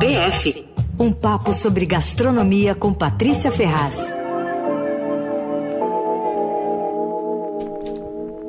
PF. 0.00 0.66
Um 0.98 1.12
papo 1.12 1.52
sobre 1.52 1.84
gastronomia 1.86 2.74
com 2.74 2.92
Patrícia 2.92 3.50
Ferraz. 3.52 4.10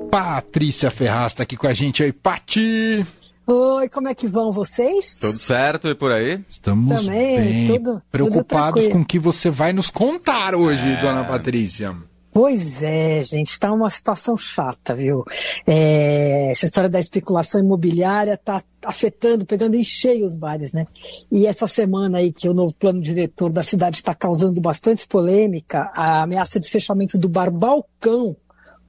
Patrícia 0.10 0.90
Ferraz 0.92 1.34
está 1.34 1.44
aqui 1.44 1.56
com 1.56 1.68
a 1.68 1.74
gente 1.74 2.04
aí. 2.04 2.12
Pati! 2.12 3.06
Oi, 3.48 3.90
como 3.90 4.08
é 4.08 4.16
que 4.16 4.28
vão 4.28 4.52
vocês? 4.52 5.18
Tudo 5.20 5.38
certo 5.38 5.88
e 5.90 5.96
por 5.96 6.12
aí? 6.12 6.40
Estamos 6.48 7.06
Também, 7.06 7.38
bem 7.38 7.68
tudo- 7.68 8.02
preocupados 8.12 8.84
tudo 8.84 8.94
com 8.94 9.02
o 9.02 9.06
que 9.06 9.20
você 9.20 9.50
vai 9.50 9.74
nos 9.74 9.90
contar 9.90 10.56
hoje, 10.56 10.88
É. 10.88 11.02
dona 11.02 11.24
Patrícia. 11.24 11.96
Pois 12.34 12.82
é, 12.82 13.22
gente, 13.24 13.60
tá 13.60 13.74
uma 13.74 13.90
situação 13.90 14.38
chata, 14.38 14.96
viu? 14.96 15.26
É, 15.68 16.50
essa 16.52 16.66
história 16.66 16.90
da 16.90 17.00
especulação 17.00 17.60
imobiliária 17.60 18.38
tá 18.38 18.64
afetando, 18.86 19.46
pegando 19.46 19.76
em 19.76 19.84
cheio 19.84 20.26
os 20.26 20.36
bares, 20.36 20.72
né? 20.72 20.88
E 21.30 21.46
essa 21.46 21.68
semana 21.68 22.20
aí 22.20 22.32
que 22.32 22.48
o 22.48 22.54
novo 22.54 22.74
plano 22.74 23.02
diretor 23.02 23.50
da 23.50 23.62
cidade 23.62 23.98
está 23.98 24.16
causando 24.16 24.62
bastante 24.62 25.06
polêmica, 25.06 25.92
a 25.94 26.22
ameaça 26.22 26.58
de 26.58 26.70
fechamento 26.70 27.18
do 27.18 27.28
bar 27.28 27.52
Balcão 27.52 28.36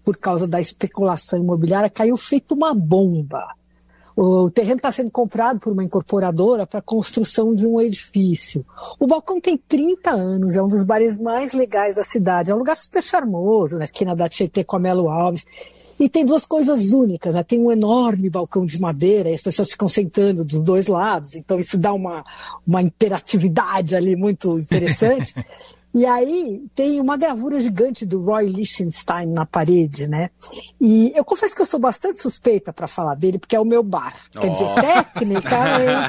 por 0.04 0.16
causa 0.16 0.46
da 0.46 0.60
especulação 0.60 1.40
imobiliária 1.40 1.90
caiu 1.90 2.16
feito 2.16 2.54
uma 2.54 2.72
bomba. 2.72 3.54
O 4.16 4.50
terreno 4.50 4.76
está 4.76 4.92
sendo 4.92 5.10
comprado 5.10 5.58
por 5.58 5.72
uma 5.72 5.84
incorporadora 5.84 6.66
para 6.66 6.80
a 6.80 6.82
construção 6.82 7.54
de 7.54 7.66
um 7.66 7.80
edifício. 7.80 8.64
O 8.98 9.06
balcão 9.06 9.40
tem 9.40 9.56
30 9.56 10.10
anos, 10.10 10.56
é 10.56 10.62
um 10.62 10.68
dos 10.68 10.84
bares 10.84 11.16
mais 11.16 11.52
legais 11.52 11.94
da 11.94 12.04
cidade. 12.04 12.50
É 12.50 12.54
um 12.54 12.58
lugar 12.58 12.76
super 12.76 13.02
charmoso, 13.02 13.78
na 13.78 13.84
esquina 13.84 14.14
da 14.14 14.28
Tietê 14.28 14.64
com 14.64 14.76
a 14.76 14.78
Melo 14.78 15.08
Alves. 15.08 15.46
E 15.98 16.08
tem 16.08 16.24
duas 16.24 16.44
coisas 16.44 16.92
únicas, 16.92 17.34
né? 17.34 17.44
Tem 17.44 17.60
um 17.60 17.70
enorme 17.70 18.28
balcão 18.28 18.66
de 18.66 18.80
madeira 18.80 19.30
e 19.30 19.34
as 19.34 19.42
pessoas 19.42 19.70
ficam 19.70 19.88
sentando 19.88 20.44
dos 20.44 20.58
dois 20.58 20.88
lados, 20.88 21.36
então 21.36 21.60
isso 21.60 21.78
dá 21.78 21.92
uma, 21.92 22.24
uma 22.66 22.82
interatividade 22.82 23.94
ali 23.94 24.16
muito 24.16 24.58
interessante. 24.58 25.32
E 25.94 26.06
aí 26.06 26.64
tem 26.74 27.00
uma 27.00 27.16
gravura 27.18 27.60
gigante 27.60 28.06
do 28.06 28.22
Roy 28.22 28.46
Lichtenstein 28.48 29.26
na 29.26 29.44
parede, 29.44 30.06
né? 30.06 30.30
E 30.80 31.12
eu 31.14 31.24
confesso 31.24 31.54
que 31.54 31.60
eu 31.60 31.66
sou 31.66 31.78
bastante 31.78 32.18
suspeita 32.20 32.72
para 32.72 32.86
falar 32.86 33.14
dele, 33.14 33.38
porque 33.38 33.54
é 33.54 33.60
o 33.60 33.64
meu 33.64 33.82
bar. 33.82 34.14
Quer 34.30 34.50
dizer, 34.50 34.64
Oh. 34.64 34.74
tecnicamente, 34.80 36.08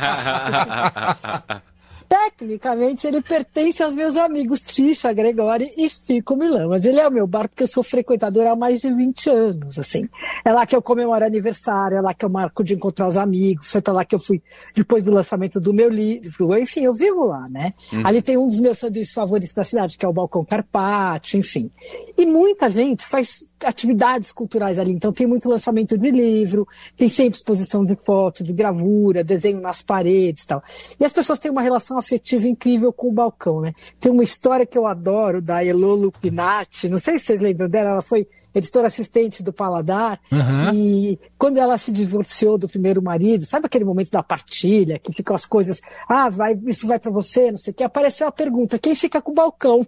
tecnicamente 2.13 3.07
ele 3.07 3.23
pertence 3.23 3.81
aos 3.81 3.95
meus 3.95 4.15
amigos 4.15 4.61
Tisha 4.61 5.11
Gregori 5.11 5.73
e 5.75 5.89
Chico 5.89 6.35
Milão, 6.35 6.69
mas 6.69 6.85
ele 6.85 6.99
é 6.99 7.07
o 7.07 7.11
meu 7.11 7.25
bar 7.25 7.49
porque 7.49 7.63
eu 7.63 7.67
sou 7.67 7.81
frequentadora 7.81 8.51
há 8.51 8.55
mais 8.55 8.81
de 8.81 8.93
20 8.93 9.29
anos, 9.31 9.79
assim. 9.79 10.07
É 10.45 10.51
lá 10.51 10.63
que 10.67 10.75
eu 10.75 10.81
comemoro 10.81 11.25
aniversário, 11.25 11.97
é 11.97 12.01
lá 12.01 12.13
que 12.13 12.23
eu 12.23 12.29
marco 12.29 12.63
de 12.63 12.75
encontrar 12.75 13.07
os 13.07 13.17
amigos, 13.17 13.71
foi 13.71 13.81
para 13.81 13.93
lá 13.93 14.05
que 14.05 14.13
eu 14.13 14.19
fui 14.19 14.43
depois 14.75 15.03
do 15.03 15.09
lançamento 15.09 15.59
do 15.59 15.73
meu 15.73 15.89
livro, 15.89 16.55
enfim, 16.55 16.81
eu 16.81 16.93
vivo 16.93 17.25
lá, 17.25 17.45
né? 17.49 17.73
Ali 18.03 18.21
tem 18.21 18.37
um 18.37 18.47
dos 18.47 18.59
meus 18.59 18.77
sanduíches 18.77 19.11
favoritos 19.11 19.55
da 19.55 19.63
cidade, 19.63 19.97
que 19.97 20.05
é 20.05 20.07
o 20.07 20.13
Balcão 20.13 20.45
Carpaccio, 20.45 21.39
enfim. 21.39 21.71
E 22.15 22.27
muita 22.27 22.69
gente 22.69 23.03
faz 23.03 23.49
atividades 23.65 24.31
culturais 24.31 24.77
ali, 24.79 24.91
então 24.91 25.11
tem 25.11 25.27
muito 25.27 25.49
lançamento 25.49 25.97
de 25.97 26.11
livro, 26.11 26.67
tem 26.97 27.09
sempre 27.09 27.37
exposição 27.37 27.85
de 27.85 27.95
foto, 27.95 28.43
de 28.43 28.53
gravura, 28.53 29.23
desenho 29.23 29.59
nas 29.61 29.81
paredes 29.81 30.43
e 30.43 30.47
tal. 30.47 30.63
E 30.99 31.05
as 31.05 31.13
pessoas 31.13 31.39
têm 31.39 31.51
uma 31.51 31.61
relação 31.61 31.97
afetiva 31.97 32.47
incrível 32.47 32.91
com 32.91 33.07
o 33.09 33.11
balcão, 33.11 33.61
né? 33.61 33.73
Tem 33.99 34.11
uma 34.11 34.23
história 34.23 34.65
que 34.65 34.77
eu 34.77 34.85
adoro 34.87 35.41
da 35.41 35.63
Elo 35.63 35.95
Lupinati, 35.95 36.89
não 36.89 36.97
sei 36.97 37.19
se 37.19 37.25
vocês 37.25 37.41
lembram 37.41 37.69
dela, 37.69 37.91
ela 37.91 38.01
foi 38.01 38.27
editora 38.53 38.87
assistente 38.87 39.41
do 39.41 39.51
Paladar, 39.51 40.19
Uhum. 40.31 40.73
e 40.73 41.19
quando 41.37 41.57
ela 41.57 41.77
se 41.77 41.91
divorciou 41.91 42.57
do 42.57 42.67
primeiro 42.67 43.01
marido, 43.01 43.47
sabe 43.47 43.65
aquele 43.65 43.83
momento 43.85 44.11
da 44.11 44.21
partilha, 44.23 44.99
que 44.99 45.11
ficam 45.13 45.35
as 45.35 45.45
coisas, 45.45 45.81
ah, 46.07 46.29
vai, 46.29 46.57
isso 46.67 46.87
vai 46.87 46.99
para 46.99 47.11
você, 47.11 47.51
não 47.51 47.57
sei 47.57 47.71
o 47.71 47.75
que, 47.75 47.83
apareceu 47.83 48.27
a 48.27 48.31
pergunta, 48.31 48.77
quem 48.79 48.95
fica 48.95 49.21
com 49.21 49.31
o 49.31 49.35
balcão? 49.35 49.85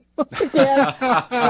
E 0.54 0.58
era- 0.58 0.96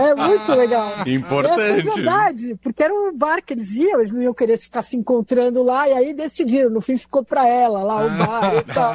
é 0.09 0.15
muito 0.15 0.51
legal. 0.53 0.89
Importante. 1.05 1.61
É 1.61 1.81
verdade, 1.81 2.55
porque 2.61 2.83
era 2.83 2.93
um 2.93 3.15
bar 3.15 3.43
que 3.43 3.53
eles 3.53 3.71
iam, 3.71 3.99
eles 3.99 4.11
não 4.13 4.21
iam 4.21 4.33
querer 4.33 4.57
ficar 4.57 4.81
se 4.81 4.95
encontrando 4.95 5.61
lá, 5.63 5.87
e 5.89 5.93
aí 5.93 6.13
decidiram, 6.13 6.69
no 6.69 6.81
fim 6.81 6.97
ficou 6.97 7.23
para 7.23 7.47
ela 7.47 7.83
lá 7.83 8.05
o 8.05 8.09
bar 8.09 8.55
e 8.55 8.61
tal. 8.73 8.93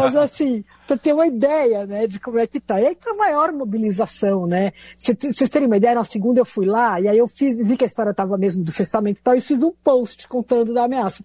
Mas 0.00 0.16
assim, 0.16 0.64
para 0.86 0.96
ter 0.96 1.12
uma 1.12 1.26
ideia, 1.26 1.86
né, 1.86 2.06
de 2.06 2.20
como 2.20 2.38
é 2.38 2.46
que 2.46 2.60
tá. 2.60 2.80
E 2.80 2.86
aí 2.86 2.94
tá 2.94 3.10
a 3.10 3.16
maior 3.16 3.52
mobilização, 3.52 4.46
né? 4.46 4.72
Se 4.96 5.16
vocês 5.20 5.50
terem 5.50 5.66
uma 5.66 5.76
ideia, 5.76 5.94
na 5.94 6.04
segunda 6.04 6.40
eu 6.40 6.44
fui 6.44 6.66
lá, 6.66 7.00
e 7.00 7.08
aí 7.08 7.18
eu 7.18 7.26
fiz, 7.26 7.58
vi 7.58 7.76
que 7.76 7.84
a 7.84 7.86
história 7.86 8.14
tava 8.14 8.36
mesmo 8.38 8.62
do 8.62 8.72
fechamento 8.72 9.20
e 9.20 9.22
tal, 9.22 9.34
e 9.34 9.40
fiz 9.40 9.62
um 9.62 9.72
post 9.82 10.28
contando 10.28 10.72
da 10.72 10.84
ameaça. 10.84 11.24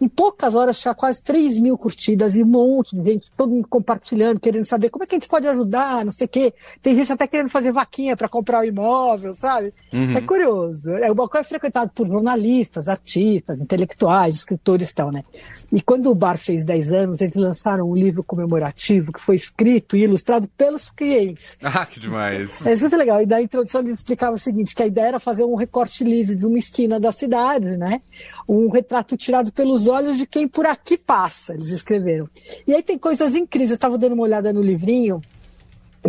Em 0.00 0.08
poucas 0.08 0.54
horas 0.54 0.78
tinha 0.78 0.94
quase 0.94 1.22
3 1.22 1.58
mil 1.58 1.78
curtidas 1.78 2.36
e 2.36 2.42
um 2.42 2.46
monte 2.46 2.94
de 2.94 3.02
gente, 3.02 3.30
todo 3.36 3.50
mundo 3.50 3.66
compartilhando, 3.68 4.38
querendo 4.38 4.64
saber 4.64 4.90
como 4.90 5.04
é 5.04 5.06
que 5.06 5.14
a 5.14 5.18
gente 5.18 5.28
pode 5.28 5.48
ajudar, 5.48 6.04
não 6.04 6.12
sei 6.12 6.26
o 6.26 6.28
quê. 6.28 6.52
Tem 6.82 6.94
gente 6.94 7.12
até 7.12 7.26
querendo 7.26 7.48
fazer 7.48 7.72
vaquinha 7.72 8.16
para 8.16 8.28
comprar 8.28 8.60
o 8.60 8.64
imóvel, 8.64 9.32
sabe? 9.34 9.72
É 10.16 10.20
curioso. 10.20 10.90
É, 10.92 11.10
O 11.10 11.14
balcão 11.14 11.40
é 11.40 11.44
frequentado 11.44 11.90
por 11.94 12.06
jornalistas, 12.06 12.88
artistas, 12.88 13.60
intelectuais, 13.60 14.34
escritores 14.36 14.90
e 14.90 14.94
tal, 14.94 15.10
né? 15.10 15.24
E 15.72 15.80
quando 15.80 16.10
o 16.10 16.14
bar 16.14 16.36
fez 16.38 16.64
10 16.64 16.92
anos, 16.92 17.20
eles 17.20 17.36
lançaram 17.36 17.88
um 17.90 17.94
livro 17.94 18.22
comemorativo 18.22 19.12
que 19.12 19.20
foi 19.20 19.34
escrito 19.36 19.96
e 19.96 20.02
ilustrado 20.02 20.48
pelos 20.56 20.90
clientes. 20.90 21.56
Ah, 21.78 21.84
que 21.84 22.00
demais. 22.00 22.64
É 22.64 22.74
super 22.74 22.96
legal. 22.96 23.20
E 23.20 23.26
da 23.26 23.42
introdução 23.42 23.82
eles 23.82 23.96
explicavam 23.98 24.36
o 24.36 24.38
seguinte, 24.38 24.74
que 24.74 24.82
a 24.82 24.86
ideia 24.86 25.08
era 25.08 25.20
fazer 25.20 25.44
um 25.44 25.54
recorte 25.56 26.02
livre 26.04 26.34
de 26.34 26.46
uma 26.46 26.58
esquina 26.58 26.98
da 26.98 27.12
cidade, 27.12 27.76
né? 27.76 28.00
Um 28.48 28.70
retrato 28.70 29.14
tirado 29.16 29.52
pelos 29.52 29.85
olhos 29.86 30.16
de 30.16 30.26
quem 30.26 30.46
por 30.46 30.66
aqui 30.66 30.96
passa, 30.96 31.54
eles 31.54 31.68
escreveram. 31.68 32.28
E 32.66 32.74
aí 32.74 32.82
tem 32.82 32.98
coisas 32.98 33.34
incríveis. 33.34 33.70
Eu 33.70 33.74
estava 33.74 33.98
dando 33.98 34.12
uma 34.12 34.24
olhada 34.24 34.52
no 34.52 34.60
livrinho, 34.60 35.20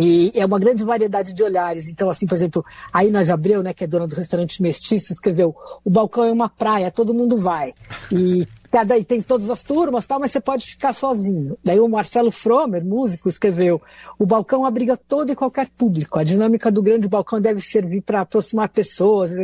e 0.00 0.30
é 0.34 0.46
uma 0.46 0.58
grande 0.60 0.84
variedade 0.84 1.32
de 1.32 1.42
olhares. 1.42 1.88
Então, 1.88 2.08
assim, 2.08 2.26
por 2.26 2.34
exemplo, 2.34 2.64
a 2.92 3.04
Ina 3.04 3.24
de 3.24 3.32
Abreu, 3.32 3.62
né, 3.62 3.74
que 3.74 3.82
é 3.82 3.86
dona 3.86 4.06
do 4.06 4.14
restaurante 4.14 4.62
Mestiço, 4.62 5.12
escreveu: 5.12 5.54
o 5.84 5.90
balcão 5.90 6.24
é 6.24 6.32
uma 6.32 6.48
praia, 6.48 6.90
todo 6.90 7.12
mundo 7.12 7.36
vai. 7.36 7.72
E 8.12 8.46
cada 8.70 8.96
e 8.96 9.04
tem 9.04 9.20
todas 9.20 9.50
as 9.50 9.62
turmas, 9.64 10.06
tal, 10.06 10.20
mas 10.20 10.30
você 10.30 10.40
pode 10.40 10.66
ficar 10.66 10.92
sozinho. 10.92 11.58
Daí 11.64 11.80
o 11.80 11.88
Marcelo 11.88 12.30
Fromer, 12.30 12.84
músico, 12.84 13.28
escreveu: 13.28 13.82
o 14.18 14.24
balcão 14.24 14.64
abriga 14.64 14.96
todo 14.96 15.32
e 15.32 15.36
qualquer 15.36 15.68
público. 15.68 16.18
A 16.18 16.24
dinâmica 16.24 16.70
do 16.70 16.82
grande 16.82 17.08
balcão 17.08 17.40
deve 17.40 17.60
servir 17.60 18.02
para 18.02 18.20
aproximar 18.20 18.68
pessoas, 18.68 19.32
o 19.32 19.42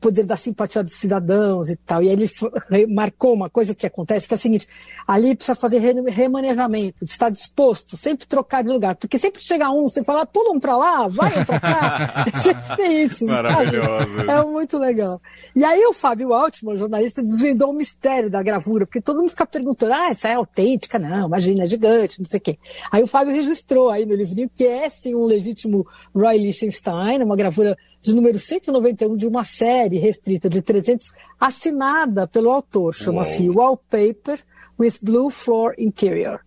poder 0.00 0.24
da 0.24 0.36
simpatia 0.36 0.82
dos 0.82 0.94
cidadãos 0.94 1.68
e 1.68 1.76
tal. 1.76 2.02
E 2.02 2.08
aí 2.08 2.12
ele 2.14 2.86
marcou 2.88 3.34
uma 3.34 3.50
coisa 3.50 3.74
que 3.74 3.86
acontece, 3.86 4.26
que 4.26 4.34
é 4.34 4.36
a 4.36 4.38
seguinte, 4.38 4.66
ali 5.06 5.34
precisa 5.36 5.54
fazer 5.54 5.78
re- 5.78 6.10
remanejamento, 6.10 7.04
está 7.04 7.28
disposto, 7.28 7.96
sempre 7.96 8.26
trocar 8.26 8.62
de 8.62 8.70
lugar, 8.70 8.96
porque 8.96 9.18
sempre 9.18 9.42
chega 9.42 9.70
um, 9.70 9.82
você 9.82 10.02
fala, 10.02 10.24
pula 10.24 10.52
um 10.52 10.60
pra 10.60 10.76
lá, 10.76 11.06
vai 11.08 11.40
um 11.40 11.44
pra 11.44 11.60
cá, 11.60 12.26
sempre 12.42 12.76
tem 12.76 13.02
isso. 13.02 13.26
sabe? 13.26 13.42
Maravilhoso. 13.42 14.20
É 14.30 14.44
muito 14.44 14.78
legal. 14.78 15.20
E 15.54 15.64
aí 15.64 15.84
o 15.86 15.92
Fábio 15.92 16.32
Altman, 16.32 16.76
jornalista, 16.76 17.22
desvendou 17.22 17.70
o 17.70 17.74
mistério 17.74 18.30
da 18.30 18.42
gravura, 18.42 18.86
porque 18.86 19.00
todo 19.00 19.18
mundo 19.20 19.30
fica 19.30 19.46
perguntando, 19.46 19.92
ah, 19.92 20.08
essa 20.10 20.28
é 20.28 20.34
autêntica? 20.34 20.98
Não, 20.98 21.26
imagina, 21.26 21.64
é 21.64 21.66
gigante, 21.66 22.18
não 22.18 22.26
sei 22.26 22.38
o 22.38 22.40
quê. 22.40 22.58
Aí 22.90 23.02
o 23.02 23.06
Fábio 23.06 23.34
registrou 23.34 23.90
aí 23.90 24.06
no 24.06 24.14
livrinho 24.14 24.50
que 24.54 24.64
é 24.66 24.88
sim 24.88 25.14
um 25.14 25.24
legítimo 25.24 25.86
Roy 26.14 26.38
Lichtenstein, 26.38 27.22
uma 27.22 27.36
gravura 27.36 27.76
de 28.02 28.14
número 28.14 28.38
191 28.38 29.16
de 29.16 29.26
uma 29.26 29.44
série 29.44 29.98
restrita 29.98 30.48
de 30.48 30.62
300, 30.62 31.10
assinada 31.38 32.26
pelo 32.26 32.50
autor, 32.50 32.94
chama-se 32.94 33.48
Wallpaper 33.48 34.40
with 34.78 34.94
Blue 35.02 35.30
Floor 35.30 35.74
Interior. 35.78 36.40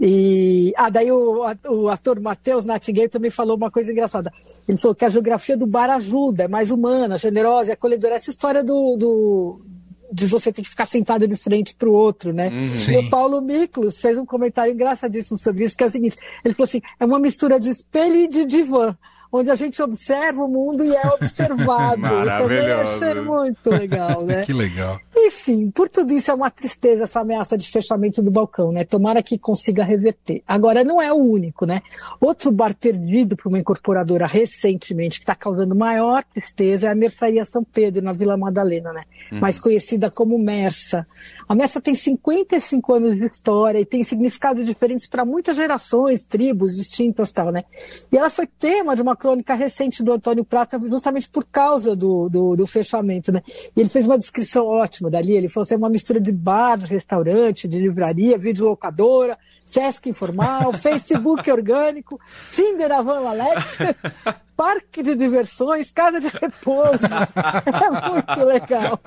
E 0.00 0.72
ah, 0.76 0.90
daí 0.90 1.12
o, 1.12 1.44
o 1.68 1.88
ator 1.88 2.18
Matheus 2.20 2.64
Nightingale 2.64 3.08
também 3.08 3.30
falou 3.30 3.56
uma 3.56 3.70
coisa 3.70 3.92
engraçada. 3.92 4.32
Ele 4.66 4.78
falou 4.78 4.94
que 4.94 5.04
a 5.04 5.08
geografia 5.08 5.56
do 5.56 5.66
bar 5.66 5.90
ajuda, 5.90 6.44
é 6.44 6.48
mais 6.48 6.70
humana, 6.70 7.16
generosa, 7.16 7.70
é 7.70 7.74
acolhedora. 7.74 8.14
Essa 8.14 8.30
história 8.30 8.64
do, 8.64 8.96
do 8.96 9.60
de 10.12 10.26
você 10.26 10.52
ter 10.52 10.62
que 10.62 10.68
ficar 10.68 10.86
sentado 10.86 11.26
de 11.26 11.36
frente 11.36 11.74
para 11.74 11.88
o 11.88 11.92
outro, 11.92 12.32
né? 12.32 12.50
E 12.74 12.78
Sim. 12.78 12.96
o 12.98 13.10
Paulo 13.10 13.40
Miklos 13.40 13.98
fez 13.98 14.18
um 14.18 14.26
comentário 14.26 14.72
engraçadíssimo 14.72 15.38
sobre 15.38 15.64
isso, 15.64 15.76
que 15.76 15.84
é 15.84 15.86
o 15.86 15.90
seguinte: 15.90 16.18
ele 16.44 16.54
falou 16.54 16.64
assim, 16.64 16.82
é 17.00 17.04
uma 17.04 17.18
mistura 17.18 17.58
de 17.58 17.70
espelho 17.70 18.16
e 18.16 18.28
de 18.28 18.44
divã. 18.44 18.96
Onde 19.34 19.50
a 19.50 19.54
gente 19.54 19.80
observa 19.80 20.44
o 20.44 20.48
mundo 20.48 20.84
e 20.84 20.94
é 20.94 21.06
observado. 21.06 22.04
Eu 22.04 22.10
também 22.10 22.24
Maravilhoso. 22.26 23.04
achei 23.04 23.20
muito 23.22 23.70
legal, 23.70 24.26
né? 24.26 24.42
Que 24.46 24.52
legal. 24.52 25.00
Enfim, 25.32 25.70
por 25.70 25.88
tudo 25.88 26.12
isso 26.12 26.30
é 26.30 26.34
uma 26.34 26.50
tristeza 26.50 27.04
essa 27.04 27.20
ameaça 27.20 27.56
de 27.56 27.68
fechamento 27.68 28.22
do 28.22 28.30
balcão, 28.30 28.70
né? 28.70 28.84
Tomara 28.84 29.22
que 29.22 29.38
consiga 29.38 29.82
reverter. 29.82 30.42
Agora, 30.46 30.84
não 30.84 31.00
é 31.00 31.10
o 31.10 31.16
único, 31.16 31.64
né? 31.64 31.80
Outro 32.20 32.52
bar 32.52 32.74
perdido 32.74 33.34
por 33.34 33.48
uma 33.48 33.58
incorporadora 33.58 34.26
recentemente, 34.26 35.18
que 35.18 35.24
está 35.24 35.34
causando 35.34 35.74
maior 35.74 36.22
tristeza, 36.22 36.88
é 36.88 36.90
a 36.90 36.94
Mercearia 36.94 37.44
São 37.44 37.64
Pedro, 37.64 38.02
na 38.02 38.12
Vila 38.12 38.36
Madalena, 38.36 38.92
né? 38.92 39.04
Mais 39.32 39.58
conhecida 39.58 40.10
como 40.10 40.38
Mersa. 40.38 41.06
A 41.48 41.54
Mersa 41.54 41.80
tem 41.80 41.94
55 41.94 42.94
anos 42.94 43.16
de 43.16 43.24
história 43.24 43.80
e 43.80 43.86
tem 43.86 44.04
significados 44.04 44.64
diferentes 44.64 45.08
para 45.08 45.24
muitas 45.24 45.56
gerações, 45.56 46.24
tribos 46.24 46.76
distintas 46.76 47.30
e 47.30 47.34
tal, 47.34 47.50
né? 47.50 47.64
E 48.12 48.16
ela 48.18 48.28
foi 48.28 48.46
tema 48.46 48.94
de 48.94 49.00
uma 49.00 49.16
crônica 49.16 49.54
recente 49.54 50.02
do 50.02 50.12
Antônio 50.12 50.44
Prata, 50.44 50.78
justamente 50.78 51.28
por 51.28 51.44
causa 51.44 51.96
do, 51.96 52.28
do, 52.28 52.54
do 52.54 52.66
fechamento, 52.66 53.32
né? 53.32 53.42
E 53.74 53.80
ele 53.80 53.88
fez 53.88 54.06
uma 54.06 54.18
descrição 54.18 54.66
ótima 54.66 55.10
dali, 55.22 55.36
ele 55.36 55.48
falou 55.48 55.62
assim, 55.62 55.74
é 55.74 55.78
uma 55.78 55.88
mistura 55.88 56.20
de 56.20 56.32
bar, 56.32 56.76
de 56.76 56.86
restaurante, 56.86 57.68
de 57.68 57.78
livraria, 57.78 58.36
videolocadora, 58.36 59.38
Sesc 59.64 60.08
informal, 60.08 60.72
Facebook 60.76 61.50
orgânico, 61.50 62.20
Tinder 62.48 62.90
Avan 62.90 63.28
Alex, 63.28 63.78
parque 64.56 65.02
de 65.02 65.14
diversões, 65.14 65.90
casa 65.90 66.20
de 66.20 66.28
repouso. 66.28 67.06
É 67.82 68.10
muito 68.10 68.44
legal. 68.44 68.98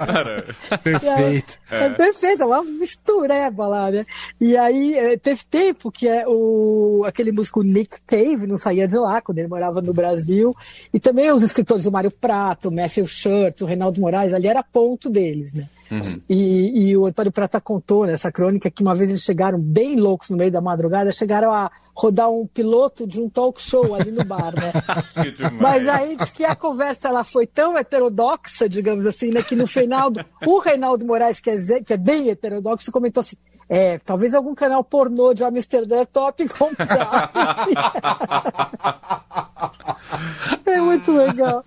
Perfeito. 0.83 1.59
É, 1.69 1.85
é 1.85 1.89
perfeito, 1.91 2.43
é 2.43 2.45
uma 2.45 2.63
mistureba 2.63 3.67
lá, 3.67 3.91
né? 3.91 4.05
E 4.39 4.57
aí 4.57 4.95
é, 4.95 5.17
teve 5.17 5.43
tempo 5.45 5.91
que 5.91 6.07
é 6.07 6.25
o, 6.27 7.03
aquele 7.05 7.31
músico 7.31 7.61
Nick 7.61 7.97
Cave 8.05 8.47
não 8.47 8.57
saía 8.57 8.87
de 8.87 8.97
lá, 8.97 9.21
quando 9.21 9.39
ele 9.39 9.47
morava 9.47 9.81
no 9.81 9.93
Brasil. 9.93 10.55
E 10.93 10.99
também 10.99 11.31
os 11.31 11.43
escritores, 11.43 11.85
o 11.85 11.91
Mário 11.91 12.11
Prato, 12.11 12.69
o 12.69 12.71
Matthew 12.71 13.07
Schurtz, 13.07 13.61
o 13.61 13.65
Reinaldo 13.65 14.01
Moraes, 14.01 14.33
ali 14.33 14.47
era 14.47 14.63
ponto 14.63 15.09
deles, 15.09 15.53
né? 15.53 15.69
Uhum. 15.89 16.21
E, 16.27 16.89
e, 16.89 16.97
o 16.97 17.05
Antônio 17.05 17.31
Prata 17.31 17.61
contou 17.61 18.05
nessa 18.05 18.31
crônica 18.31 18.71
que 18.71 18.81
uma 18.81 18.95
vez 18.95 19.09
eles 19.09 19.21
chegaram 19.21 19.59
bem 19.59 19.99
loucos 19.99 20.29
no 20.29 20.37
meio 20.37 20.51
da 20.51 20.61
madrugada, 20.61 21.11
chegaram 21.11 21.51
a 21.51 21.71
rodar 21.93 22.29
um 22.29 22.47
piloto 22.47 23.05
de 23.05 23.21
um 23.21 23.29
talk 23.29 23.61
show 23.61 23.93
ali 23.93 24.11
no 24.11 24.25
bar, 24.25 24.53
né? 24.55 24.71
Mas 25.61 25.87
aí 25.87 26.17
diz 26.17 26.31
que 26.31 26.43
a 26.43 26.55
conversa 26.55 27.09
ela 27.09 27.23
foi 27.23 27.45
tão 27.45 27.77
heterodoxa, 27.77 28.67
digamos 28.67 29.05
assim, 29.05 29.29
né, 29.29 29.43
que 29.43 29.55
no 29.55 29.67
final 29.67 30.11
o 30.45 30.59
Reinaldo 30.59 31.05
Moraes, 31.05 31.39
que 31.39 31.49
é, 31.49 31.81
que 31.81 31.93
é 31.93 31.97
bem 31.97 32.29
heterodoxo, 32.29 32.91
comentou 32.91 33.21
assim: 33.21 33.37
é, 33.69 33.99
talvez 33.99 34.33
algum 34.33 34.55
canal 34.55 34.83
pornô 34.83 35.33
de 35.33 35.43
Amsterdã 35.43 36.01
é 36.01 36.05
top 36.05 36.47
comprar. 36.49 37.31
é 40.95 40.97
muito 40.97 41.11
legal. 41.11 41.63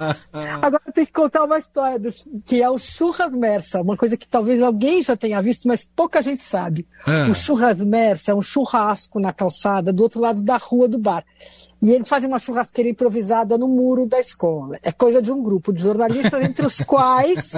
Agora 0.62 0.82
eu 0.86 0.92
tenho 0.92 1.06
que 1.06 1.12
contar 1.12 1.44
uma 1.44 1.58
história 1.58 1.98
do, 1.98 2.10
que 2.44 2.62
é 2.62 2.69
o 2.69 2.78
Churras 2.78 3.34
Mersa, 3.34 3.80
uma 3.80 3.96
coisa 3.96 4.16
que 4.16 4.26
talvez 4.26 4.60
alguém 4.62 5.02
já 5.02 5.16
tenha 5.16 5.40
visto, 5.42 5.69
mas 5.69 5.84
pouca 5.84 6.22
gente 6.22 6.42
sabe. 6.42 6.86
É. 7.06 7.30
O 7.30 7.34
Churras 7.34 7.78
Mersa 7.78 8.32
é 8.32 8.34
um 8.34 8.42
churrasco 8.42 9.20
na 9.20 9.32
calçada 9.32 9.92
do 9.92 10.02
outro 10.02 10.20
lado 10.20 10.42
da 10.42 10.56
rua 10.56 10.88
do 10.88 10.98
bar. 10.98 11.25
E 11.80 11.92
eles 11.92 12.08
fazem 12.08 12.28
uma 12.28 12.40
churrasqueira 12.40 12.90
improvisada 12.90 13.56
no 13.56 13.69
muro 13.69 14.06
da 14.06 14.19
escola. 14.19 14.78
É 14.82 14.90
coisa 14.90 15.22
de 15.22 15.31
um 15.31 15.40
grupo 15.40 15.72
de 15.72 15.81
jornalistas, 15.81 16.42
entre 16.42 16.66
os 16.66 16.78
quais 16.78 17.52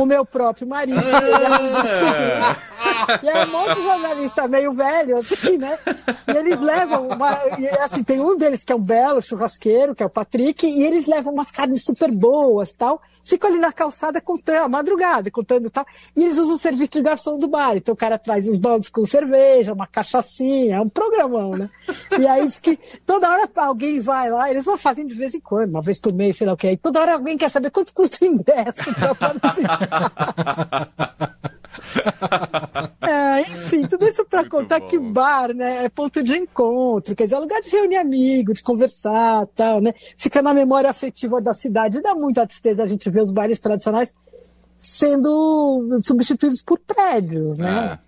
o 0.00 0.06
meu 0.06 0.24
próprio 0.24 0.66
marido. 0.66 0.96
E 3.22 3.28
é 3.28 3.44
um 3.44 3.50
monte 3.50 3.74
de 3.74 3.82
jornalista 3.82 4.48
meio 4.48 4.72
velho, 4.72 5.18
assim, 5.18 5.56
né? 5.56 5.78
E 6.28 6.36
eles 6.36 6.60
levam 6.60 7.08
uma. 7.08 7.32
E, 7.58 7.68
assim, 7.80 8.02
tem 8.02 8.20
um 8.20 8.36
deles 8.36 8.64
que 8.64 8.72
é 8.72 8.76
um 8.76 8.80
belo 8.80 9.22
churrasqueiro, 9.22 9.94
que 9.94 10.02
é 10.02 10.06
o 10.06 10.10
Patrick, 10.10 10.66
e 10.66 10.82
eles 10.82 11.06
levam 11.06 11.32
umas 11.32 11.50
carnes 11.50 11.84
super 11.84 12.10
boas 12.10 12.72
tal. 12.72 13.00
Ficam 13.24 13.50
ali 13.50 13.58
na 13.58 13.72
calçada 13.72 14.20
contando, 14.20 14.64
a 14.64 14.68
madrugada, 14.68 15.30
contando 15.30 15.70
tal. 15.70 15.86
E 16.16 16.24
eles 16.24 16.38
usam 16.38 16.56
o 16.56 16.58
serviço 16.58 16.92
de 16.92 17.02
garçom 17.02 17.38
do 17.38 17.48
bar. 17.48 17.76
Então 17.76 17.94
o 17.94 17.96
cara 17.96 18.18
traz 18.18 18.48
os 18.48 18.58
baldes 18.58 18.88
com 18.88 19.04
cerveja, 19.04 19.72
uma 19.72 19.86
cachaçinha, 19.86 20.76
é 20.76 20.80
um 20.80 20.88
programão, 20.88 21.50
né? 21.50 21.70
E 22.18 22.26
aí 22.26 22.46
diz 22.46 22.60
que 22.60 22.78
toda 23.04 23.30
hora 23.30 23.48
alguém 23.56 24.00
vai 24.00 24.30
lá, 24.30 24.50
eles 24.50 24.64
vão 24.64 24.78
fazendo 24.78 25.08
de 25.08 25.14
vez 25.14 25.34
em 25.34 25.40
quando, 25.40 25.70
uma 25.70 25.82
vez 25.82 25.98
por 25.98 26.12
mês, 26.12 26.36
sei 26.36 26.46
lá 26.46 26.52
o 26.52 26.56
que. 26.56 26.66
Aí 26.66 26.76
toda 26.76 27.00
hora 27.00 27.14
alguém 27.14 27.36
quer 27.36 27.50
saber 27.50 27.70
quanto 27.70 27.92
custa 27.92 28.24
o 28.24 28.28
ingresso 28.28 28.86
é, 28.90 28.94
contar 34.48 34.80
bom. 34.80 34.86
que 34.86 34.98
bar, 34.98 35.54
né, 35.54 35.84
é 35.84 35.88
ponto 35.88 36.22
de 36.22 36.36
encontro, 36.36 37.14
quer 37.14 37.24
dizer, 37.24 37.36
é 37.36 37.38
lugar 37.38 37.60
de 37.60 37.70
reunir 37.70 37.96
amigos, 37.96 38.58
de 38.58 38.62
conversar, 38.62 39.46
tal, 39.54 39.80
né? 39.80 39.94
Fica 40.16 40.42
na 40.42 40.54
memória 40.54 40.90
afetiva 40.90 41.40
da 41.40 41.52
cidade. 41.52 42.00
Dá 42.00 42.14
muita 42.14 42.46
tristeza 42.46 42.82
a 42.82 42.86
gente 42.86 43.08
ver 43.10 43.22
os 43.22 43.30
bares 43.30 43.60
tradicionais 43.60 44.12
sendo 44.78 45.98
substituídos 46.02 46.62
por 46.62 46.78
prédios, 46.78 47.58
né? 47.58 47.98
É. 48.02 48.06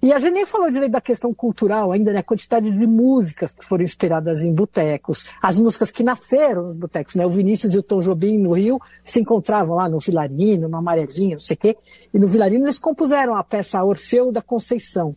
E 0.00 0.12
a 0.12 0.18
gente 0.20 0.34
nem 0.34 0.46
falou 0.46 0.70
direito 0.70 0.92
da 0.92 1.00
questão 1.00 1.34
cultural 1.34 1.90
ainda, 1.90 2.12
né? 2.12 2.20
A 2.20 2.22
quantidade 2.22 2.70
de 2.70 2.86
músicas 2.86 3.52
que 3.52 3.66
foram 3.66 3.82
inspiradas 3.82 4.42
em 4.42 4.54
botecos, 4.54 5.26
as 5.42 5.58
músicas 5.58 5.90
que 5.90 6.04
nasceram 6.04 6.64
nos 6.64 6.76
botecos, 6.76 7.16
né? 7.16 7.26
O 7.26 7.30
Vinícius 7.30 7.74
e 7.74 7.78
o 7.78 7.82
Tom 7.82 8.00
Jobim 8.00 8.38
no 8.38 8.52
Rio 8.52 8.80
se 9.02 9.20
encontravam 9.20 9.76
lá 9.76 9.88
no 9.88 9.98
Vilarino, 9.98 10.68
no 10.68 10.76
Amarelinho, 10.76 11.32
não 11.32 11.40
sei 11.40 11.54
o 11.54 11.58
quê. 11.58 11.76
E 12.14 12.18
no 12.18 12.28
Vilarino 12.28 12.64
eles 12.64 12.78
compuseram 12.78 13.34
a 13.34 13.42
peça 13.42 13.82
Orfeu 13.82 14.30
da 14.30 14.40
Conceição. 14.40 15.16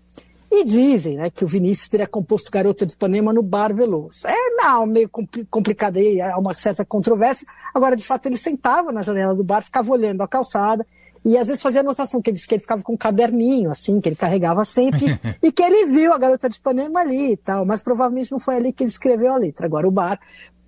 E 0.52 0.66
dizem 0.66 1.16
né, 1.16 1.30
que 1.30 1.46
o 1.46 1.48
Vinícius 1.48 1.88
teria 1.88 2.06
composto 2.06 2.52
Garota 2.52 2.86
de 2.86 2.92
Ipanema 2.92 3.32
no 3.32 3.42
Bar 3.42 3.74
Veloso. 3.74 4.28
É 4.28 4.50
não, 4.58 4.86
meio 4.86 5.10
complicado 5.50 5.96
aí, 5.96 6.20
há 6.20 6.38
uma 6.38 6.54
certa 6.54 6.84
controvérsia. 6.84 7.48
Agora, 7.74 7.96
de 7.96 8.04
fato, 8.04 8.26
ele 8.26 8.36
sentava 8.36 8.92
na 8.92 9.02
janela 9.02 9.34
do 9.34 9.46
bar, 9.46 9.62
ficava 9.62 9.90
olhando 9.94 10.22
a 10.22 10.28
calçada 10.28 10.86
e 11.24 11.38
às 11.38 11.48
vezes 11.48 11.62
fazia 11.62 11.80
anotação, 11.80 12.22
que 12.22 12.30
ele 12.30 12.36
disse 12.36 12.48
que 12.48 12.56
ele 12.56 12.62
ficava 12.62 12.82
com 12.82 12.94
um 12.94 12.98
caderninho, 12.98 13.72
assim, 13.72 14.02
que 14.02 14.10
ele 14.10 14.16
carregava 14.16 14.66
sempre, 14.66 15.18
e 15.42 15.52
que 15.52 15.64
ele 15.64 15.86
viu 15.86 16.12
a 16.14 16.18
garota 16.18 16.50
de 16.50 16.58
Ipanema 16.58 17.00
ali 17.00 17.34
e 17.34 17.38
tal, 17.38 17.66
mas 17.66 17.82
provavelmente 17.82 18.32
não 18.32 18.40
foi 18.40 18.56
ali 18.56 18.74
que 18.74 18.84
ele 18.84 18.90
escreveu 18.90 19.34
a 19.34 19.38
letra. 19.38 19.68
Agora 19.68 19.88
o 19.88 19.92
bar 19.92 20.20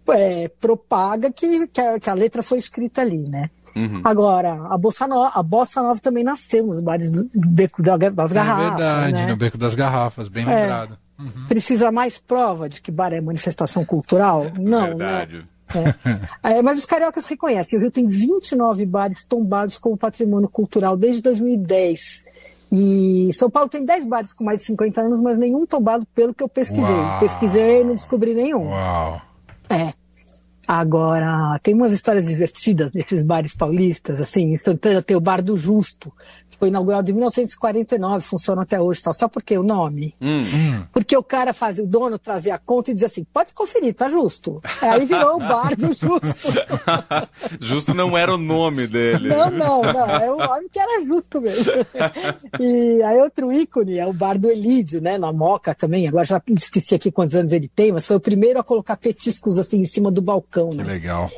é, 0.10 0.48
propaga 0.48 1.32
que, 1.32 1.68
que 1.68 1.82
a, 1.82 2.00
que, 2.00 2.10
a, 2.10 2.14
letra 2.14 2.44
foi 2.44 2.58
escrita 2.58 3.02
ali, 3.02 3.28
né? 3.30 3.50
Uhum. 3.76 4.02
Agora, 4.04 4.68
a 4.70 4.78
Bossa, 4.78 5.08
Nova, 5.08 5.32
a 5.34 5.42
Bossa 5.42 5.82
Nova 5.82 6.00
também 6.00 6.24
nasceu 6.24 6.66
nos 6.66 6.80
bares 6.80 7.10
do, 7.10 7.24
do 7.24 7.50
Beco 7.50 7.82
das 7.82 8.32
é 8.32 8.36
Garrafas. 8.36 8.66
É 8.66 8.70
verdade, 8.70 9.14
né? 9.14 9.28
no 9.28 9.36
Beco 9.36 9.58
das 9.58 9.76
Garrafas, 9.76 10.28
bem 10.30 10.44
é. 10.44 10.56
lembrado. 10.56 10.98
Uhum. 11.20 11.48
Precisa 11.48 11.92
mais 11.92 12.20
prova 12.20 12.68
de 12.70 12.82
que 12.82 12.92
bar 12.92 13.14
é 13.14 13.22
manifestação 13.22 13.84
cultural? 13.86 14.46
Não, 14.60 14.82
né? 14.82 14.88
verdade. 14.88 15.38
Né? 15.38 15.44
É. 16.44 16.58
É, 16.58 16.62
mas 16.62 16.78
os 16.78 16.86
cariocas 16.86 17.26
reconhecem, 17.26 17.80
o 17.80 17.82
Rio 17.82 17.92
tem 17.92 18.06
29 18.06 18.86
bares 18.86 19.24
tombados 19.24 19.78
como 19.78 19.98
patrimônio 19.98 20.50
cultural 20.50 20.96
desde 20.96 21.22
2010. 21.22 22.26
E 22.72 23.30
São 23.34 23.50
Paulo 23.50 23.70
tem 23.70 23.86
10 23.86 24.06
bares 24.06 24.34
com 24.34 24.44
mais 24.44 24.60
de 24.62 24.66
50 24.66 25.02
anos, 25.02 25.20
mas 25.20 25.38
nenhum 25.38 25.66
tombado 25.66 26.08
pelo 26.14 26.34
que 26.34 26.44
eu 26.44 26.50
pesquisei. 26.50 26.96
Uau. 26.96 27.20
Pesquisei 27.20 27.82
e 27.82 27.84
não 27.84 27.94
descobri 27.94 28.34
nenhum. 28.34 28.68
Uau. 28.68 29.22
É. 29.76 29.94
Agora, 30.66 31.60
tem 31.62 31.74
umas 31.74 31.92
histórias 31.92 32.26
divertidas 32.26 32.94
nesses 32.94 33.22
bares 33.22 33.54
paulistas, 33.54 34.22
assim, 34.22 34.54
em 34.54 34.58
Santana 34.58 35.04
tem 35.04 35.16
o 35.16 35.22
Bar 35.22 35.42
do 35.42 35.58
Justo, 35.58 36.12
foi 36.58 36.70
inaugurado 36.70 37.10
em 37.10 37.14
1949, 37.14 38.24
funciona 38.24 38.62
até 38.64 38.80
hoje, 38.80 39.02
tal. 39.02 39.14
Só 39.14 39.28
porque 39.28 39.58
o 39.58 39.64
nome? 39.64 40.16
Hum. 40.22 40.44
hum. 40.44 40.84
Porque 40.92 41.16
o 41.16 41.24
cara 41.24 41.54
fazia, 41.54 41.84
o 41.84 41.88
dono 41.88 42.18
trazia 42.18 42.56
a 42.56 42.58
conta 42.58 42.92
e 42.92 42.94
dizia 42.94 43.08
assim, 43.08 43.24
pode 43.24 43.54
conferir, 43.54 43.94
tá 43.94 44.10
justo. 44.10 44.62
Aí 44.82 45.06
virou 45.06 45.36
o 45.36 45.40
bar 45.40 45.76
do 45.76 45.88
Justo. 45.88 46.50
justo 47.60 47.94
não 47.94 48.18
era 48.18 48.34
o 48.34 48.38
nome 48.38 48.88
dele. 48.88 49.30
Não, 49.30 49.50
não, 49.50 49.82
não, 49.82 50.10
é 50.10 50.32
o 50.32 50.38
nome 50.38 50.70
que 50.70 50.80
era 50.80 51.06
justo 51.06 51.42
mesmo. 51.42 51.72
E 52.60 53.02
aí 53.04 53.18
outro 53.20 53.52
ícone 53.52 53.98
é 53.98 54.06
o 54.06 54.14
bar 54.14 54.38
do 54.38 54.50
Elídio, 54.50 55.02
né, 55.02 55.18
na 55.18 55.32
Moca 55.32 55.74
também, 55.74 56.08
agora 56.08 56.26
já 56.26 56.42
esqueci 56.50 56.96
aqui 56.96 57.12
quantos 57.12 57.36
anos 57.36 57.52
ele 57.52 57.68
tem, 57.68 57.92
mas 57.92 58.06
foi 58.06 58.16
o 58.16 58.20
primeiro 58.20 58.60
a 58.60 58.64
colocar 58.64 58.98
petiscos 58.98 59.60
assim 59.60 59.82
em 59.82 59.86
cima 59.86 60.12
do 60.12 60.22
balcão, 60.22 60.72
né? 60.72 60.84
Que 60.84 60.90
legal. 60.90 61.30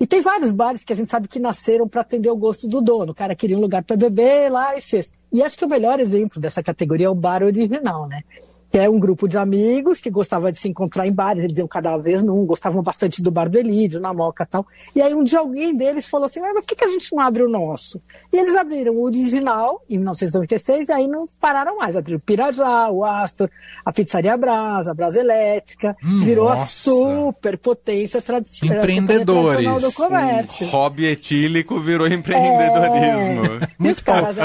E 0.00 0.06
tem 0.06 0.22
vários 0.22 0.50
bares 0.50 0.82
que 0.82 0.94
a 0.94 0.96
gente 0.96 1.10
sabe 1.10 1.28
que 1.28 1.38
nasceram 1.38 1.86
para 1.86 2.00
atender 2.00 2.30
o 2.30 2.36
gosto 2.36 2.66
do 2.66 2.80
dono. 2.80 3.12
O 3.12 3.14
cara 3.14 3.34
queria 3.34 3.58
um 3.58 3.60
lugar 3.60 3.84
para 3.84 3.96
beber 3.96 4.50
lá 4.50 4.74
e 4.74 4.80
fez. 4.80 5.12
E 5.30 5.42
acho 5.42 5.58
que 5.58 5.64
o 5.64 5.68
melhor 5.68 6.00
exemplo 6.00 6.40
dessa 6.40 6.62
categoria 6.62 7.06
é 7.06 7.10
o 7.10 7.14
bar 7.14 7.42
original, 7.42 8.08
né? 8.08 8.24
Que 8.70 8.78
é 8.78 8.88
um 8.88 8.98
grupo 8.98 9.26
de 9.26 9.36
amigos 9.36 10.00
que 10.00 10.10
gostava 10.10 10.50
de 10.52 10.58
se 10.58 10.68
encontrar 10.68 11.06
em 11.06 11.12
bares, 11.12 11.42
eles 11.42 11.58
iam 11.58 11.66
cada 11.66 11.96
vez 11.96 12.22
num, 12.22 12.44
gostavam 12.46 12.82
bastante 12.82 13.22
do 13.22 13.30
bar 13.30 13.50
do 13.50 13.58
Elídio, 13.58 14.00
na 14.00 14.14
Moca 14.14 14.44
e 14.44 14.46
tal. 14.46 14.66
E 14.94 15.02
aí 15.02 15.14
um 15.14 15.24
dia 15.24 15.40
alguém 15.40 15.76
deles 15.76 16.08
falou 16.08 16.26
assim, 16.26 16.40
mas 16.40 16.52
por 16.54 16.64
que, 16.64 16.76
que 16.76 16.84
a 16.84 16.90
gente 16.90 17.12
não 17.12 17.20
abre 17.20 17.42
o 17.42 17.48
nosso? 17.48 18.00
E 18.32 18.38
eles 18.38 18.54
abriram 18.54 18.94
o 18.94 19.02
original, 19.02 19.82
em 19.88 19.96
1996, 19.96 20.88
e 20.88 20.92
aí 20.92 21.08
não 21.08 21.28
pararam 21.40 21.76
mais. 21.76 21.96
Abriram 21.96 22.18
o 22.18 22.22
Pirajá, 22.22 22.88
o 22.90 23.04
Astor, 23.04 23.50
a 23.84 23.92
Pizzaria 23.92 24.36
Brasa, 24.36 24.92
a 24.92 24.94
Brasa 24.94 25.18
Elétrica, 25.18 25.96
hum, 26.04 26.24
virou 26.24 26.48
nossa. 26.48 26.62
a 26.62 26.66
super 26.66 27.58
potência 27.58 28.20
Empreendedores. 28.62 29.64
tradicional 29.64 29.80
do 29.80 29.92
comércio. 29.92 30.66
O 30.66 30.70
hobby 30.70 31.06
etílico 31.06 31.80
virou 31.80 32.06
empreendedorismo. 32.06 33.44
É... 33.44 33.68
Muito 33.78 34.02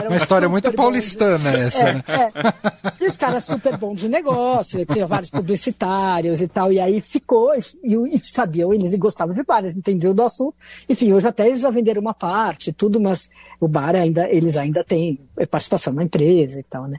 uma 0.07 0.17
história 0.17 0.49
muito 0.49 0.71
paulistana 0.73 1.51
essa. 1.51 1.89
É, 1.89 1.93
né? 1.93 2.03
é. 2.07 3.03
E 3.03 3.07
os 3.07 3.17
caras 3.17 3.43
super 3.43 3.77
bons 3.77 3.99
de 3.99 4.09
negócio, 4.15 4.85
tinha 4.85 5.05
vários 5.05 5.29
publicitários 5.29 6.41
e 6.41 6.47
tal, 6.47 6.71
e 6.71 6.79
aí 6.79 7.01
ficou, 7.01 7.53
e, 7.55 8.15
e 8.15 8.19
sabiam, 8.19 8.73
eles 8.73 8.95
gostavam 8.95 9.33
de 9.33 9.43
bar, 9.43 9.59
eles 9.59 9.75
entendiam 9.75 10.13
do 10.13 10.23
assunto. 10.23 10.55
Enfim, 10.87 11.13
hoje 11.13 11.27
até 11.27 11.47
eles 11.47 11.61
já 11.61 11.69
venderam 11.69 12.01
uma 12.01 12.13
parte, 12.13 12.71
tudo, 12.71 12.99
mas 12.99 13.29
o 13.59 13.67
bar 13.67 13.95
ainda, 13.95 14.27
eles 14.29 14.55
ainda 14.57 14.83
têm 14.83 15.19
participação 15.49 15.93
na 15.93 16.03
empresa 16.03 16.59
e 16.59 16.63
tal, 16.63 16.87
né? 16.87 16.97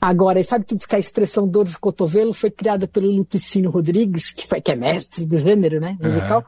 Agora, 0.00 0.42
sabe 0.42 0.64
que 0.64 0.74
diz 0.74 0.86
que 0.86 0.96
a 0.96 0.98
expressão 0.98 1.46
dor 1.46 1.66
de 1.66 1.78
cotovelo 1.78 2.32
foi 2.32 2.50
criada 2.50 2.86
pelo 2.86 3.10
Lupicínio 3.10 3.70
Rodrigues, 3.70 4.30
que, 4.30 4.46
foi, 4.46 4.60
que 4.60 4.72
é 4.72 4.76
mestre 4.76 5.26
do 5.26 5.38
gênero, 5.38 5.80
né, 5.80 5.96
musical, 6.00 6.44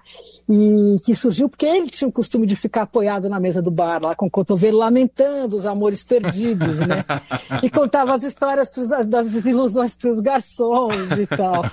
uhum. 0.49 0.97
e 0.97 0.99
que 1.01 1.15
surgiu 1.15 1.49
porque 1.49 1.67
ele 1.67 1.89
tinha 1.89 2.09
o 2.09 2.13
costume 2.13 2.47
de 2.47 2.57
ficar 2.57 2.83
apoiado 2.83 3.29
na 3.29 3.41
mesa 3.41 3.61
do 3.61 3.71
bar, 3.71 4.03
lá 4.03 4.15
com 4.15 4.27
o 4.27 4.31
cotovelo, 4.31 4.79
lamentando 4.79 5.57
os 5.57 5.67
amores 5.67 6.05
perdidos, 6.05 6.79
né? 6.81 7.05
e 7.63 7.71
contava 7.71 8.15
as 8.15 8.23
histórias 8.23 8.71
das 9.07 9.27
ilusões 9.45 9.90
mais 9.91 9.97
para 9.97 10.11
os 10.11 10.21
garçons 10.21 11.11
e 11.19 11.27
tal. 11.27 11.63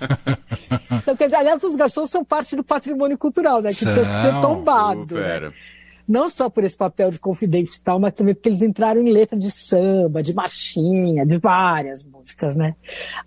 Então, 0.89 1.15
quer 1.15 1.25
dizer, 1.25 1.37
aliás, 1.37 1.63
os 1.63 1.75
garçons 1.75 2.09
são 2.09 2.25
parte 2.25 2.55
do 2.55 2.63
patrimônio 2.63 3.17
cultural, 3.17 3.61
né? 3.61 3.69
Que 3.69 3.75
são, 3.75 3.93
precisa 3.93 4.21
ser 4.21 4.41
tombado. 4.41 5.15
Né? 5.15 5.51
Não 6.07 6.29
só 6.29 6.49
por 6.49 6.63
esse 6.63 6.75
papel 6.75 7.11
de 7.11 7.19
confidente 7.19 7.77
e 7.77 7.81
tal, 7.81 7.99
mas 7.99 8.13
também 8.13 8.33
porque 8.33 8.49
eles 8.49 8.61
entraram 8.61 9.01
em 9.01 9.11
letra 9.11 9.37
de 9.37 9.49
samba, 9.51 10.23
de 10.23 10.33
marchinha, 10.33 11.25
de 11.25 11.37
várias 11.37 12.03
músicas, 12.03 12.55
né? 12.55 12.75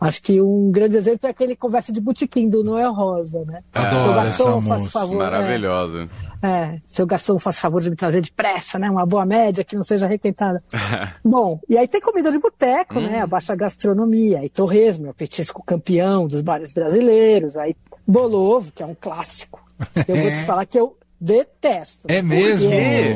Acho 0.01 0.23
que 0.23 0.41
um 0.41 0.71
grande 0.71 0.97
exemplo 0.97 1.27
é 1.27 1.31
aquele 1.31 1.57
Conversa 1.57 1.93
de 1.93 2.01
Botequim, 2.01 2.49
do 2.49 2.65
Noel 2.65 2.93
Rosa, 2.93 3.45
né? 3.45 3.63
Adoro 3.73 4.15
garçom, 4.15 4.59
essa 4.59 4.61
música. 4.61 4.91
Favor, 4.91 5.19
Maravilhosa. 5.19 6.09
É, 6.43 6.81
seu 6.87 7.07
garçom 7.07 7.39
faz 7.39 7.59
favor 7.59 7.81
de 7.81 7.91
me 7.91 7.97
trazer 7.97 8.21
depressa, 8.23 8.79
né? 8.79 8.91
Uma 8.91 9.05
boa 9.05 9.27
média 9.27 9.65
que 9.65 9.77
não 9.77 9.83
seja 9.83 10.07
requentada. 10.07 10.63
Bom, 11.25 11.61
e 11.69 11.77
aí 11.77 11.87
tem 11.87 12.01
comida 12.01 12.31
de 12.31 12.39
boteco, 12.39 12.99
hum. 12.99 13.07
né? 13.07 13.21
A 13.21 13.27
baixa 13.27 13.55
gastronomia, 13.55 14.45
e 14.45 14.49
torresmo, 14.49 15.07
é 15.07 15.11
o 15.11 15.15
petisco 15.15 15.63
campeão 15.63 16.27
dos 16.27 16.41
bares 16.41 16.73
brasileiros, 16.73 17.57
aí 17.57 17.77
bolovo, 18.07 18.73
que 18.73 18.83
é 18.83 18.87
um 18.87 18.95
clássico. 18.95 19.65
Eu 20.09 20.17
vou 20.17 20.31
te 20.31 20.45
falar 20.47 20.67
que 20.67 20.79
eu 20.79 20.97
detesto. 21.21 22.07
É 22.09 22.23
mesmo? 22.23 22.71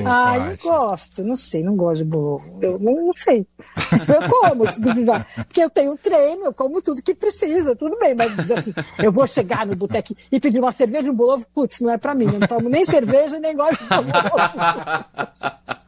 Ah, 0.06 0.38
não 0.38 0.56
gosto, 0.56 1.24
não 1.24 1.34
sei, 1.34 1.62
não 1.62 1.74
gosto 1.74 2.04
de 2.04 2.10
bolovo. 2.10 2.58
Eu 2.60 2.78
não, 2.78 3.10
sei. 3.16 3.46
Eu 3.92 4.28
como, 4.28 4.70
se 4.70 4.80
precisar. 4.80 5.26
Porque 5.34 5.62
eu 5.62 5.70
tenho 5.70 5.96
treino, 5.96 6.46
eu 6.46 6.52
como 6.52 6.82
tudo 6.82 7.02
que 7.02 7.14
precisa, 7.14 7.74
tudo 7.74 7.98
bem, 7.98 8.14
mas 8.14 8.36
dizer 8.36 8.58
assim, 8.58 8.74
eu 8.98 9.10
vou 9.10 9.26
chegar 9.26 9.66
no 9.66 9.74
boteco 9.74 10.14
e 10.30 10.38
pedir 10.38 10.58
uma 10.58 10.72
cerveja 10.72 11.06
e 11.06 11.10
um 11.10 11.14
bolovo, 11.14 11.46
putz, 11.54 11.80
não 11.80 11.90
é 11.90 11.96
pra 11.96 12.14
mim, 12.14 12.26
eu 12.26 12.38
não 12.38 12.46
tomo 12.46 12.68
nem 12.68 12.84
cerveja 12.84 13.40
nem 13.40 13.56
gosto 13.56 13.82
de 13.82 13.88
bolovo. 13.88 14.12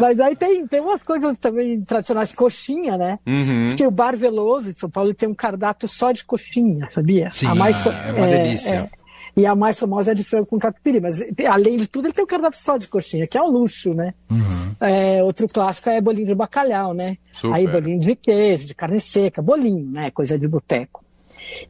Mas 0.00 0.18
aí 0.18 0.34
tem, 0.34 0.66
tem 0.66 0.80
umas 0.80 1.02
coisas 1.02 1.36
também 1.38 1.80
tradicionais, 1.82 2.32
coxinha, 2.32 2.96
né? 2.96 3.18
Uhum. 3.26 3.66
Diz 3.66 3.74
que 3.74 3.86
o 3.86 3.90
Bar 3.90 4.16
Veloso 4.16 4.68
em 4.68 4.72
São 4.72 4.90
Paulo 4.90 5.14
tem 5.14 5.28
um 5.28 5.34
cardápio 5.34 5.88
só 5.88 6.12
de 6.12 6.24
coxinha, 6.24 6.88
sabia? 6.90 7.30
Sim, 7.30 7.46
a 7.46 7.54
mais, 7.54 7.84
é 7.86 8.12
uma 8.12 8.26
é, 8.26 8.42
delícia. 8.42 8.74
É, 8.74 8.90
e 9.36 9.46
a 9.46 9.54
mais 9.54 9.78
famosa 9.78 10.12
é 10.12 10.14
de 10.14 10.24
frango 10.24 10.46
com 10.46 10.58
catupiry. 10.58 11.00
Mas, 11.00 11.20
além 11.48 11.76
de 11.76 11.86
tudo, 11.88 12.06
ele 12.06 12.14
tem 12.14 12.24
um 12.24 12.26
cardápio 12.26 12.60
só 12.60 12.76
de 12.76 12.88
coxinha, 12.88 13.26
que 13.26 13.38
é 13.38 13.42
um 13.42 13.50
luxo, 13.50 13.94
né? 13.94 14.14
Uhum. 14.30 14.76
É, 14.80 15.22
outro 15.22 15.48
clássico 15.48 15.88
é 15.88 16.00
bolinho 16.00 16.26
de 16.26 16.34
bacalhau, 16.34 16.92
né? 16.92 17.16
Super. 17.32 17.54
Aí 17.54 17.66
bolinho 17.66 17.98
de 17.98 18.14
queijo, 18.14 18.66
de 18.66 18.74
carne 18.74 19.00
seca, 19.00 19.40
bolinho, 19.40 19.90
né? 19.90 20.10
Coisa 20.10 20.38
de 20.38 20.46
boteco. 20.46 21.02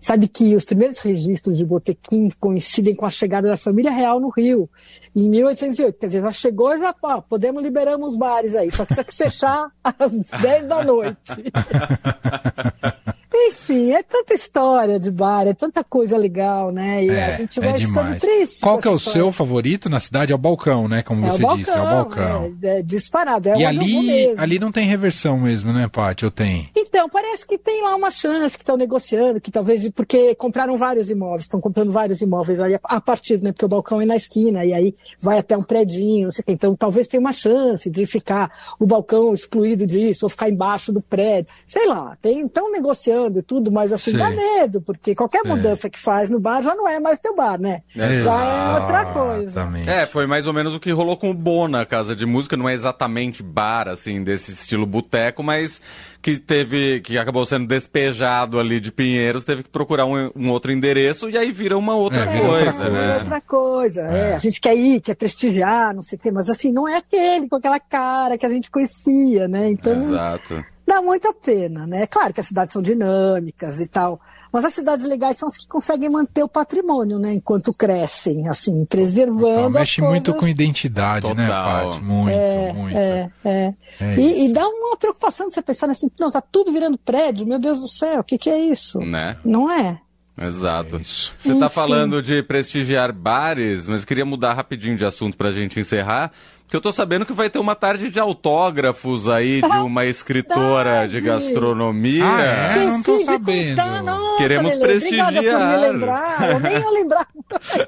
Sabe 0.00 0.28
que 0.28 0.54
os 0.54 0.64
primeiros 0.64 0.98
registros 0.98 1.56
de 1.56 1.64
botequim 1.64 2.28
coincidem 2.38 2.94
com 2.94 3.06
a 3.06 3.10
chegada 3.10 3.48
da 3.48 3.56
família 3.56 3.90
real 3.90 4.20
no 4.20 4.28
Rio, 4.28 4.68
em 5.14 5.28
1808. 5.30 5.98
Quer 5.98 6.06
dizer, 6.06 6.20
já 6.20 6.32
chegou, 6.32 6.76
já 6.76 6.94
ó, 7.02 7.20
podemos 7.20 7.62
liberamos 7.62 8.10
os 8.10 8.16
bares 8.16 8.54
aí, 8.54 8.70
só 8.70 8.84
que 8.84 8.94
tinha 8.94 9.04
que 9.04 9.14
fechar 9.14 9.70
às 9.82 10.12
10 10.12 10.66
da 10.66 10.84
noite. 10.84 11.16
Enfim, 13.34 13.92
é 13.92 14.02
tanta 14.02 14.34
história 14.34 14.98
de 14.98 15.10
bar, 15.10 15.46
é 15.46 15.54
tanta 15.54 15.82
coisa 15.82 16.16
legal, 16.16 16.70
né? 16.70 17.04
E 17.04 17.10
é, 17.10 17.24
a 17.24 17.36
gente 17.36 17.58
vai 17.58 17.70
é 17.70 17.78
ficando 17.78 18.18
triste. 18.18 18.60
Qual 18.60 18.78
que 18.78 18.86
é 18.86 18.90
o 18.90 18.96
história. 18.96 19.20
seu 19.20 19.32
favorito 19.32 19.88
na 19.88 20.00
cidade? 20.00 20.32
É 20.32 20.34
o 20.34 20.38
balcão, 20.38 20.86
né? 20.86 21.02
Como 21.02 21.24
é 21.26 21.30
você 21.30 21.40
balcão, 21.40 21.58
disse, 21.58 21.70
é 21.70 21.80
o 21.80 21.84
balcão. 21.84 22.56
É, 22.62 22.78
é 22.78 22.82
disparado, 22.82 23.48
é 23.48 23.56
E 23.58 23.64
ali, 23.64 24.34
ali 24.36 24.58
não 24.58 24.70
tem 24.70 24.86
reversão 24.86 25.38
mesmo, 25.38 25.72
né, 25.72 25.88
Paty? 25.88 26.24
Ou 26.24 26.30
tem? 26.30 26.70
Então, 26.76 27.08
parece 27.08 27.46
que 27.46 27.56
tem 27.56 27.82
lá 27.82 27.94
uma 27.94 28.10
chance 28.10 28.56
que 28.56 28.62
estão 28.62 28.76
negociando, 28.76 29.40
que 29.40 29.50
talvez, 29.50 29.88
porque 29.90 30.34
compraram 30.34 30.76
vários 30.76 31.08
imóveis, 31.08 31.42
estão 31.42 31.60
comprando 31.60 31.90
vários 31.90 32.20
imóveis 32.20 32.60
aí 32.60 32.78
a 32.82 33.00
partir, 33.00 33.40
né? 33.42 33.52
Porque 33.52 33.64
o 33.64 33.68
balcão 33.68 34.00
é 34.00 34.04
na 34.04 34.16
esquina, 34.16 34.64
e 34.64 34.72
aí 34.72 34.94
vai 35.18 35.38
até 35.38 35.56
um 35.56 35.62
predinho, 35.62 36.24
não 36.24 36.30
sei 36.30 36.42
o 36.42 36.44
quê. 36.46 36.52
Então, 36.52 36.76
talvez 36.76 37.08
tenha 37.08 37.20
uma 37.20 37.32
chance 37.32 37.90
de 37.90 38.04
ficar 38.04 38.50
o 38.78 38.86
balcão 38.86 39.32
excluído 39.32 39.86
disso, 39.86 40.26
ou 40.26 40.28
ficar 40.28 40.50
embaixo 40.50 40.92
do 40.92 41.00
prédio. 41.00 41.50
Sei 41.66 41.86
lá, 41.86 42.16
tem, 42.20 42.44
estão 42.44 42.70
negociando 42.70 43.21
e 43.38 43.42
tudo, 43.42 43.70
mas 43.70 43.92
assim, 43.92 44.12
Sim. 44.12 44.18
dá 44.18 44.30
medo, 44.30 44.80
porque 44.80 45.14
qualquer 45.14 45.44
mudança 45.44 45.88
que 45.88 45.98
faz 45.98 46.30
no 46.30 46.40
bar 46.40 46.62
já 46.62 46.74
não 46.74 46.88
é 46.88 46.98
mais 46.98 47.18
teu 47.18 47.34
bar, 47.34 47.60
né? 47.60 47.82
É, 47.96 48.22
já 48.22 48.44
é 48.44 48.80
outra 48.80 49.04
coisa. 49.06 49.68
É, 49.86 50.06
foi 50.06 50.26
mais 50.26 50.46
ou 50.46 50.52
menos 50.52 50.74
o 50.74 50.80
que 50.80 50.90
rolou 50.90 51.16
com 51.16 51.30
o 51.30 51.34
Bona, 51.34 51.84
Casa 51.84 52.14
de 52.14 52.26
Música, 52.26 52.56
não 52.56 52.68
é 52.68 52.74
exatamente 52.74 53.42
bar, 53.42 53.88
assim, 53.88 54.22
desse 54.22 54.52
estilo 54.52 54.86
boteco, 54.86 55.42
mas 55.42 55.80
que 56.20 56.38
teve, 56.38 57.00
que 57.00 57.18
acabou 57.18 57.44
sendo 57.44 57.66
despejado 57.66 58.60
ali 58.60 58.78
de 58.78 58.92
Pinheiros, 58.92 59.44
teve 59.44 59.64
que 59.64 59.68
procurar 59.68 60.06
um, 60.06 60.30
um 60.36 60.50
outro 60.50 60.70
endereço 60.70 61.28
e 61.28 61.36
aí 61.36 61.50
vira 61.50 61.76
uma 61.76 61.96
outra 61.96 62.22
é, 62.22 62.40
coisa, 62.40 62.66
outra 62.66 62.90
né? 62.90 63.14
Outra 63.14 63.40
coisa, 63.40 64.02
é. 64.02 64.30
é. 64.30 64.34
A 64.34 64.38
gente 64.38 64.60
quer 64.60 64.76
ir, 64.76 65.00
quer 65.00 65.16
prestigiar, 65.16 65.92
não 65.92 66.02
sei 66.02 66.16
o 66.16 66.20
quê, 66.20 66.30
mas 66.30 66.48
assim, 66.48 66.72
não 66.72 66.88
é 66.88 66.96
aquele 66.96 67.48
com 67.48 67.56
aquela 67.56 67.80
cara 67.80 68.38
que 68.38 68.46
a 68.46 68.50
gente 68.50 68.70
conhecia, 68.70 69.48
né? 69.48 69.70
Então. 69.70 69.92
Exato 69.92 70.71
dá 70.86 71.00
muita 71.00 71.32
pena, 71.32 71.86
né? 71.86 72.06
Claro 72.06 72.32
que 72.32 72.40
as 72.40 72.46
cidades 72.46 72.72
são 72.72 72.82
dinâmicas 72.82 73.80
e 73.80 73.86
tal, 73.86 74.20
mas 74.52 74.64
as 74.64 74.74
cidades 74.74 75.04
legais 75.04 75.36
são 75.36 75.48
as 75.48 75.56
que 75.56 75.66
conseguem 75.66 76.10
manter 76.10 76.42
o 76.42 76.48
patrimônio, 76.48 77.18
né? 77.18 77.32
Enquanto 77.32 77.72
crescem, 77.72 78.48
assim, 78.48 78.84
preservando. 78.84 79.42
Então, 79.42 79.70
mexe 79.70 80.00
coisas... 80.00 80.10
muito 80.10 80.34
com 80.34 80.46
identidade, 80.46 81.26
né, 81.34 81.46
Total. 81.46 81.86
né, 81.86 81.90
Paty? 81.90 82.04
Muito, 82.04 82.30
é, 82.30 82.72
muito. 82.72 82.98
É, 82.98 83.30
é. 83.44 83.74
é 84.00 84.14
e, 84.18 84.44
e, 84.44 84.52
dá 84.52 84.66
uma 84.68 84.96
preocupação 84.96 85.48
de 85.48 85.54
você 85.54 85.62
pensar 85.62 85.88
assim, 85.88 86.10
não, 86.20 86.30
tá 86.30 86.42
tudo 86.42 86.70
virando 86.70 86.98
prédio, 86.98 87.46
meu 87.46 87.58
Deus 87.58 87.80
do 87.80 87.88
céu, 87.88 88.20
o 88.20 88.24
que, 88.24 88.36
que 88.36 88.50
é 88.50 88.58
isso? 88.58 88.98
Né? 88.98 89.38
Não 89.44 89.70
é? 89.70 89.98
Exato. 90.40 90.96
É 90.96 90.98
você 91.02 91.52
está 91.52 91.68
falando 91.68 92.22
de 92.22 92.42
prestigiar 92.42 93.12
bares, 93.12 93.86
mas 93.86 94.04
queria 94.04 94.24
mudar 94.24 94.54
rapidinho 94.54 94.96
de 94.96 95.04
assunto 95.04 95.36
para 95.36 95.48
a 95.48 95.52
gente 95.52 95.78
encerrar. 95.78 96.32
Que 96.72 96.76
eu 96.76 96.80
tô 96.80 96.90
sabendo 96.90 97.26
que 97.26 97.34
vai 97.34 97.50
ter 97.50 97.58
uma 97.58 97.74
tarde 97.74 98.10
de 98.10 98.18
autógrafos 98.18 99.28
aí 99.28 99.60
de 99.60 99.76
uma 99.76 100.06
escritora 100.06 101.06
de 101.06 101.20
gastronomia. 101.20 102.24
Ah, 102.24 102.78
é? 102.78 102.86
Não 102.86 103.02
tô 103.02 103.18
sabendo. 103.18 103.76
Nossa, 104.02 104.38
Queremos 104.38 104.72
Lelê, 104.72 104.82
prestigiar. 104.82 105.28
Obrigada 105.28 105.58
por 105.58 105.66
me 105.66 105.92
lembrar. 105.92 106.50
Eu 106.50 106.60
nem 106.60 106.72
ia 106.72 106.90
lembrar. 106.90 107.28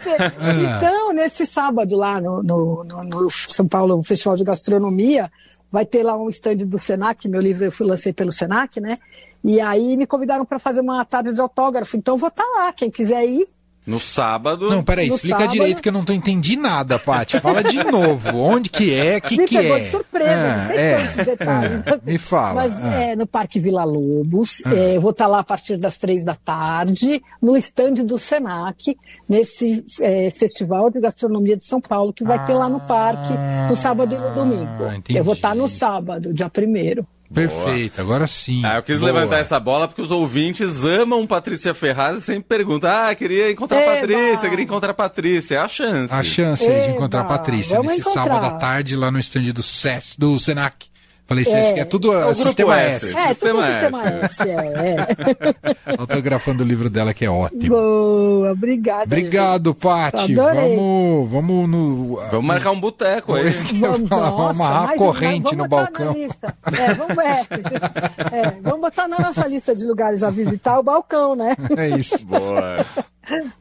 É. 0.04 0.76
então, 0.76 1.14
nesse 1.14 1.46
sábado 1.46 1.96
lá 1.96 2.20
no, 2.20 2.42
no, 2.42 2.84
no, 2.84 3.04
no 3.04 3.30
São 3.30 3.66
Paulo 3.66 4.02
Festival 4.02 4.36
de 4.36 4.44
Gastronomia, 4.44 5.32
vai 5.72 5.86
ter 5.86 6.02
lá 6.02 6.18
um 6.18 6.28
stand 6.28 6.56
do 6.56 6.78
Senac, 6.78 7.26
meu 7.26 7.40
livro 7.40 7.64
eu 7.64 7.72
fui 7.72 7.86
lancei 7.86 8.12
pelo 8.12 8.30
Senac, 8.30 8.78
né? 8.82 8.98
E 9.42 9.62
aí 9.62 9.96
me 9.96 10.06
convidaram 10.06 10.44
para 10.44 10.58
fazer 10.58 10.82
uma 10.82 11.02
tarde 11.06 11.32
de 11.32 11.40
autógrafo. 11.40 11.96
Então 11.96 12.18
vou 12.18 12.28
estar 12.28 12.44
tá 12.44 12.50
lá, 12.58 12.72
quem 12.74 12.90
quiser 12.90 13.24
ir, 13.24 13.48
no 13.86 14.00
sábado. 14.00 14.70
Não, 14.70 14.82
peraí, 14.82 15.08
no 15.08 15.14
explica 15.14 15.38
sábado... 15.38 15.52
direito 15.52 15.82
que 15.82 15.88
eu 15.88 15.92
não 15.92 16.04
tô 16.04 16.12
entendi 16.12 16.56
nada, 16.56 16.98
Paty. 16.98 17.38
Fala 17.40 17.62
de 17.62 17.82
novo. 17.84 18.36
Onde 18.40 18.70
que 18.70 18.92
é? 18.92 19.20
que 19.20 19.36
me 19.36 19.46
que 19.46 19.56
pegou 19.56 19.76
é? 19.76 19.80
de 19.80 19.90
surpresa, 19.90 20.32
ah, 20.32 20.56
não 20.56 20.66
sei 20.66 20.78
é, 20.78 20.96
quantos 20.96 21.24
detalhes. 21.24 21.82
Ah, 21.86 22.00
me 22.02 22.18
fala. 22.18 22.54
Mas 22.54 22.82
ah. 22.82 23.02
é 23.02 23.16
no 23.16 23.26
Parque 23.26 23.60
Vila 23.60 23.84
Lobos. 23.84 24.62
Ah. 24.64 24.74
É, 24.74 24.96
eu 24.96 25.00
vou 25.00 25.10
estar 25.10 25.26
lá 25.26 25.40
a 25.40 25.44
partir 25.44 25.76
das 25.76 25.98
três 25.98 26.24
da 26.24 26.34
tarde, 26.34 27.22
no 27.40 27.56
estande 27.56 28.02
do 28.02 28.18
Senac, 28.18 28.96
nesse 29.28 29.84
é, 30.00 30.30
Festival 30.30 30.90
de 30.90 31.00
Gastronomia 31.00 31.56
de 31.56 31.64
São 31.64 31.80
Paulo, 31.80 32.12
que 32.12 32.24
vai 32.24 32.44
ter 32.46 32.54
lá 32.54 32.68
no 32.68 32.80
parque, 32.80 33.32
no 33.68 33.76
sábado 33.76 34.14
e 34.14 34.18
no 34.18 34.30
domingo. 34.32 34.86
Entendi. 34.86 35.18
Eu 35.18 35.24
vou 35.24 35.34
estar 35.34 35.54
no 35.54 35.68
sábado, 35.68 36.32
dia 36.32 36.48
primeiro. 36.48 37.06
Perfeito, 37.34 38.00
agora 38.00 38.26
sim. 38.26 38.62
Ah, 38.64 38.76
eu 38.76 38.82
quis 38.82 39.00
Boa. 39.00 39.12
levantar 39.12 39.38
essa 39.38 39.58
bola 39.58 39.88
porque 39.88 40.00
os 40.00 40.10
ouvintes 40.10 40.84
amam 40.84 41.26
Patrícia 41.26 41.74
Ferraz 41.74 42.18
e 42.18 42.20
sempre 42.20 42.44
perguntam: 42.48 42.90
ah, 42.90 43.14
queria 43.14 43.50
encontrar 43.50 43.78
a 43.80 44.00
Patrícia, 44.00 44.48
queria 44.48 44.64
encontrar 44.64 44.90
a 44.90 44.94
Patrícia. 44.94 45.56
É 45.56 45.58
a 45.58 45.68
chance. 45.68 46.14
A 46.14 46.22
chance 46.22 46.64
Eba. 46.64 46.86
de 46.86 46.90
encontrar 46.92 47.20
a 47.22 47.24
Patrícia 47.24 47.76
Vamos 47.76 47.92
nesse 47.92 48.02
encontrar. 48.02 48.24
sábado 48.24 48.46
à 48.46 48.50
tarde 48.58 48.96
lá 48.96 49.10
no 49.10 49.18
estande 49.18 49.52
do 49.52 49.62
SES, 49.62 50.16
do 50.18 50.38
Senac. 50.38 50.86
Falei, 51.26 51.44
é, 51.48 51.78
é 51.78 51.84
tudo 51.86 52.12
é 52.12 52.34
sistema 52.34 52.78
S. 52.78 53.06
S. 53.06 53.16
É, 53.16 53.28
sistema 53.28 53.54
tudo 53.54 53.72
sistema 53.72 54.02
S, 54.04 54.42
S 54.42 54.50
é, 54.50 54.90
é. 54.90 55.96
Autografando 55.96 56.62
o 56.62 56.66
livro 56.66 56.90
dela, 56.90 57.14
que 57.14 57.24
é 57.24 57.30
ótimo. 57.30 57.68
Boa, 57.68 58.52
obrigada. 58.52 59.04
Obrigado, 59.04 59.74
Paty. 59.74 60.34
Vamos, 60.34 61.30
vamos 61.30 61.68
no. 61.68 62.16
Vamos 62.30 62.44
marcar 62.44 62.72
um 62.72 62.80
boteco 62.80 63.34
aí. 63.34 63.50
Vamos, 63.50 64.08
vamos 64.08 64.50
amarrar 64.50 64.90
a 64.90 64.96
corrente 64.96 65.56
no 65.56 65.66
balcão. 65.66 66.14
É, 66.14 66.94
vamos, 66.94 67.18
é, 67.18 67.40
é, 68.36 68.56
vamos 68.60 68.80
botar 68.82 69.08
na 69.08 69.18
nossa 69.18 69.48
lista 69.48 69.74
de 69.74 69.86
lugares 69.86 70.22
a 70.22 70.28
visitar 70.28 70.78
o 70.78 70.82
balcão, 70.82 71.34
né? 71.34 71.56
É 71.74 71.88
isso. 71.88 72.24
Boa. 72.26 72.84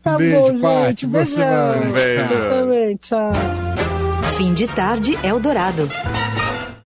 Tá 0.04 0.18
beijo, 0.18 0.54
bom, 0.54 0.60
Paty. 0.60 1.08
Boa 1.08 1.26
semana. 1.26 1.78
Um 1.78 1.92
beijo. 1.94 2.28
Justamente, 2.28 3.08
tchau. 3.08 3.32
Fim 4.36 4.54
de 4.54 4.68
tarde, 4.68 5.18
Eldorado. 5.24 5.88